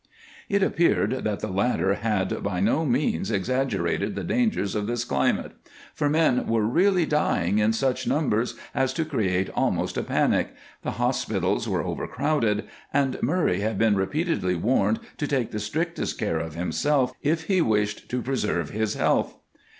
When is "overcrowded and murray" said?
11.83-13.59